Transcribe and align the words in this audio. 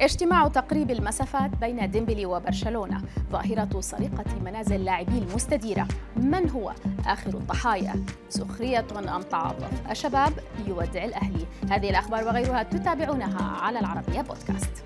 اجتماع 0.00 0.48
تقريب 0.48 0.90
المسافات 0.90 1.50
بين 1.60 1.90
ديمبلي 1.90 2.26
وبرشلونة. 2.26 3.02
ظاهرة 3.32 3.80
سرقة 3.80 4.24
منازل 4.44 4.84
لاعبي 4.84 5.18
المستديرة. 5.18 5.88
من 6.16 6.50
هو 6.50 6.72
آخر 7.06 7.34
الضحايا؟ 7.34 8.04
سخرية 8.28 8.86
أم 8.98 9.22
تعاطف 9.22 9.90
الشباب 9.90 10.32
يودع 10.66 11.04
الأهلي. 11.04 11.46
هذه 11.70 11.90
الأخبار 11.90 12.24
وغيرها 12.24 12.62
تتابعونها 12.62 13.42
على 13.42 13.78
العربية 13.78 14.20
بودكاست. 14.20 14.84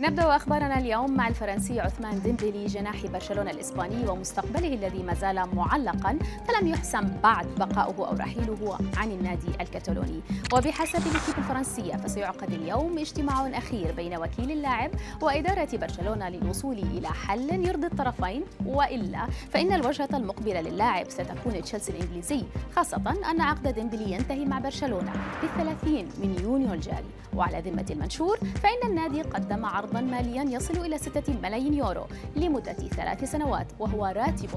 نبدأ 0.00 0.36
أخبارنا 0.36 0.78
اليوم 0.78 1.16
مع 1.16 1.28
الفرنسي 1.28 1.80
عثمان 1.80 2.22
ديمبلي 2.22 2.66
جناح 2.66 3.06
برشلونة 3.06 3.50
الإسباني 3.50 4.08
ومستقبله 4.08 4.74
الذي 4.74 5.02
ما 5.02 5.14
زال 5.14 5.54
معلقا 5.54 6.18
فلم 6.48 6.68
يحسم 6.68 7.08
بعد 7.22 7.46
بقاؤه 7.46 8.08
أو 8.08 8.14
رحيله 8.14 8.78
عن 8.96 9.10
النادي 9.10 9.48
الكتالوني 9.60 10.20
وبحسب 10.52 10.98
L'Équipe 10.98 11.38
الفرنسية 11.38 11.96
فسيعقد 11.96 12.52
اليوم 12.52 12.98
اجتماع 12.98 13.58
أخير 13.58 13.92
بين 13.92 14.16
وكيل 14.16 14.50
اللاعب 14.50 14.90
وإدارة 15.22 15.68
برشلونة 15.76 16.28
للوصول 16.28 16.78
إلى 16.78 17.08
حل 17.08 17.66
يرضي 17.66 17.86
الطرفين. 17.86 18.44
وإلا 18.66 19.26
فإن 19.50 19.72
الوجهة 19.72 20.08
المقبلة 20.14 20.60
للاعب 20.60 21.10
ستكون 21.10 21.62
تشيلسي 21.62 21.92
الإنجليزي 21.92 22.44
خاصة 22.76 23.02
أن 23.30 23.40
عقد 23.40 23.68
ديمبلي 23.68 24.12
ينتهي 24.12 24.44
مع 24.44 24.58
برشلونة 24.58 25.12
في 25.40 25.46
الثلاثين 25.46 26.08
من 26.22 26.36
يونيو 26.42 26.72
الجاري. 26.72 27.10
وعلى 27.36 27.60
ذمة 27.60 27.86
المنشور 27.90 28.36
فإن 28.36 28.90
النادي 28.90 29.22
قدم 29.22 29.66
عرض 29.66 29.89
عرضا 29.90 30.00
ماليا 30.00 30.42
يصل 30.42 30.86
إلى 30.86 30.98
6 30.98 31.34
ملايين 31.42 31.74
يورو 31.74 32.06
لمدة 32.36 32.72
ثلاث 32.72 33.24
سنوات 33.24 33.66
وهو 33.78 34.06
راتب 34.06 34.48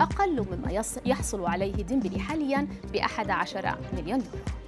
أقل 0.00 0.46
مما 0.50 0.84
يحصل 1.06 1.46
عليه 1.46 1.72
ديمبلي 1.72 2.18
حاليا 2.18 2.68
ب 2.92 2.96
11 2.96 3.78
مليون 3.92 4.18
يورو. 4.18 4.61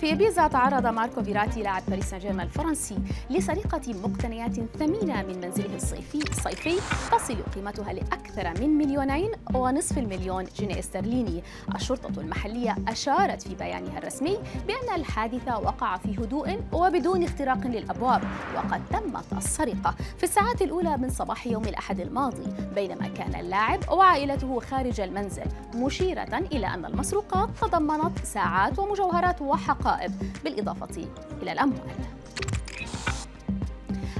في 0.00 0.12
إبيزا 0.12 0.46
تعرض 0.46 0.86
ماركو 0.86 1.22
فيراتي 1.22 1.62
لاعب 1.62 1.82
باريس 1.88 2.10
سان 2.10 2.18
جيرمان 2.18 2.46
الفرنسي 2.46 2.98
لسرقة 3.30 3.80
مقتنيات 4.04 4.54
ثمينة 4.78 5.22
من 5.22 5.40
منزله 5.40 5.76
الصيفي 5.76 6.30
الصيفي 6.30 6.76
تصل 7.12 7.36
قيمتها 7.54 7.92
لأكثر 7.92 8.60
من 8.60 8.78
مليونين 8.78 9.30
ونصف 9.54 9.98
المليون 9.98 10.44
جنيه 10.58 10.78
استرليني. 10.78 11.42
الشرطة 11.74 12.20
المحلية 12.20 12.76
أشارت 12.88 13.42
في 13.42 13.54
بيانها 13.54 13.98
الرسمي 13.98 14.38
بأن 14.66 14.94
الحادث 15.00 15.48
وقع 15.48 15.96
في 15.96 16.16
هدوء 16.18 16.60
وبدون 16.72 17.22
اختراق 17.22 17.66
للأبواب 17.66 18.22
وقد 18.56 18.82
تمت 18.90 19.32
السرقة 19.32 19.94
في 20.18 20.24
الساعات 20.24 20.62
الأولى 20.62 20.96
من 20.96 21.10
صباح 21.10 21.46
يوم 21.46 21.64
الأحد 21.64 22.00
الماضي 22.00 22.46
بينما 22.74 23.08
كان 23.08 23.40
اللاعب 23.40 23.80
وعائلته 23.92 24.60
خارج 24.60 25.00
المنزل 25.00 25.46
مشيرة 25.74 26.38
إلى 26.52 26.66
أن 26.66 26.84
المسروقات 26.84 27.48
تضمنت 27.60 28.18
ساعات 28.24 28.78
ومجوهرات 28.78 29.42
وحقائب. 29.42 29.89
الرقائب 29.90 30.12
بالإضافة 30.44 31.08
إلى 31.42 31.52
الأموال. 31.52 31.80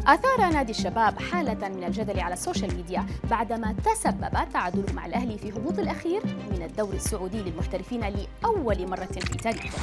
أثار 0.06 0.52
نادي 0.52 0.72
الشباب 0.72 1.18
حالة 1.18 1.68
من 1.68 1.84
الجدل 1.84 2.20
على 2.20 2.34
السوشيال 2.34 2.76
ميديا 2.76 3.06
بعدما 3.30 3.74
تسبب 3.84 4.48
تعادله 4.52 4.92
مع 4.92 5.06
الأهلي 5.06 5.38
في 5.38 5.52
هبوط 5.52 5.78
الأخير 5.78 6.22
من 6.50 6.62
الدوري 6.62 6.96
السعودي 6.96 7.42
للمحترفين 7.42 8.00
لأول 8.00 8.90
مرة 8.90 9.04
في 9.04 9.38
تاريخه. 9.38 9.78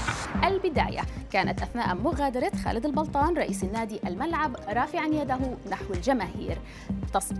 البداية 0.47 1.01
كانت 1.31 1.61
أثناء 1.61 1.95
مغادرة 1.95 2.51
خالد 2.65 2.85
البلطان 2.85 3.37
رئيس 3.37 3.63
النادي 3.63 3.99
الملعب 4.07 4.55
رافعا 4.69 5.05
يده 5.05 5.39
نحو 5.71 5.93
الجماهير. 5.93 6.57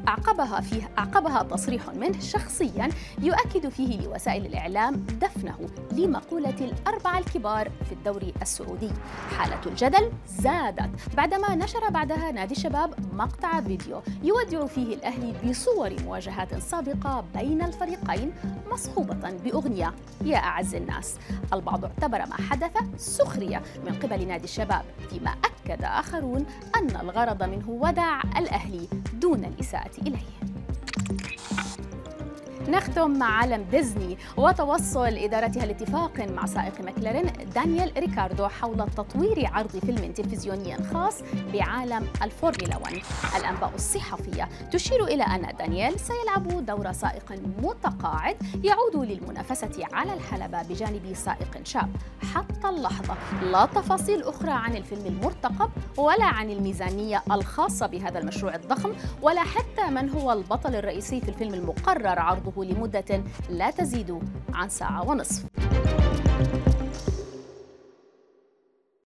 أعقبها 0.08 0.62
فيه 0.62 0.90
أعقبها 0.98 1.44
تصريح 1.44 1.90
منه 1.90 2.20
شخصيا 2.20 2.90
يؤكد 3.20 3.70
فيه 3.70 4.02
لوسائل 4.02 4.46
الإعلام 4.46 4.96
دفنه 4.96 5.58
لمقولة 5.92 6.56
الأربعة 6.62 7.18
الكبار 7.18 7.72
في 7.86 7.92
الدوري 7.92 8.34
السعودي. 8.42 8.92
حالة 9.38 9.62
الجدل 9.66 10.12
زادت 10.28 11.16
بعدما 11.18 11.56
نشر 11.56 11.90
بعدها 11.90 12.32
نادي 12.32 12.56
الشباب 12.58 12.94
مقطع 13.14 13.62
فيديو 13.62 14.02
يودع 14.24 14.66
فيه 14.66 14.96
الأهلي 14.96 15.34
بصور 15.44 15.94
مواجهات 16.06 16.56
سابقة 16.56 17.24
بين 17.36 17.62
الفريقين 17.62 18.34
مصحوبة 18.72 19.32
بأغنية 19.46 19.94
يا 20.26 20.38
أعز 20.38 20.76
الناس. 20.76 21.16
البعض 21.54 21.86
اعتبر 21.86 22.18
ما 22.18 22.36
حدث 22.36 22.72
سخرية 22.98 23.62
من 23.86 23.94
قبل 23.94 24.28
نادي 24.28 24.44
الشباب 24.44 24.86
فيما 25.10 25.32
أكد 25.32 25.84
آخرون 25.84 26.46
أن 26.76 26.96
الغرض 27.02 27.44
منه 27.44 27.70
وداع 27.70 28.22
الأهلي 28.38 28.88
دون 29.14 29.46
الإساءة 29.46 30.02
إليه. 30.02 30.57
نختم 32.70 33.12
مع 33.12 33.26
عالم 33.26 33.66
ديزني 33.72 34.18
وتوصل 34.38 35.18
إدارتها 35.18 35.66
لاتفاق 35.66 36.20
مع 36.20 36.46
سائق 36.46 36.82
مكلارين 36.82 37.26
دانيال 37.56 37.92
ريكاردو 37.98 38.48
حول 38.48 38.90
تطوير 38.90 39.50
عرض 39.54 39.78
فيلم 39.78 40.14
تلفزيوني 40.14 40.78
خاص 40.94 41.16
بعالم 41.54 42.08
الفورمولا 42.24 42.78
1 42.78 42.98
الأنباء 43.38 43.72
الصحفية 43.76 44.50
تشير 44.72 45.04
إلى 45.04 45.24
أن 45.24 45.56
دانيال 45.60 46.00
سيلعب 46.00 46.66
دور 46.66 46.92
سائق 46.92 47.34
متقاعد 47.64 48.38
يعود 48.64 48.96
للمنافسة 48.96 49.86
على 49.94 50.14
الحلبة 50.14 50.62
بجانب 50.62 51.14
سائق 51.14 51.58
شاب. 51.64 51.90
حتى 52.34 52.70
اللحظة 52.70 53.16
لا 53.42 53.66
تفاصيل 53.66 54.24
أخرى 54.24 54.52
عن 54.52 54.76
الفيلم 54.76 55.06
المرتقب 55.06 55.70
ولا 55.98 56.26
عن 56.26 56.50
الميزانية 56.50 57.24
الخاصة 57.32 57.88
بهذا 57.88 58.20
المشروع 58.20 58.56
الضخم 58.56 58.94
ولا 59.22 59.42
حتى 59.42 59.90
من 59.92 60.10
هو 60.10 60.32
البطل 60.32 60.76
الرئيسي 60.76 61.22
في 61.22 61.30
الفيلم 61.30 61.54
المقرر 61.54 62.20
عرضه. 62.20 62.57
لمدة 62.64 63.24
لا 63.50 63.72
تزيد 63.72 64.20
عن 64.54 64.70
ساعة 64.70 65.10
ونصف. 65.10 65.46